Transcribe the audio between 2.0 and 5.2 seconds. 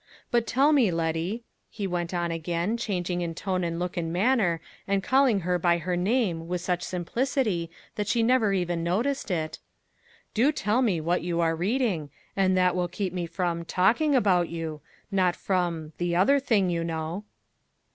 on again, changing in tone and look and manner, and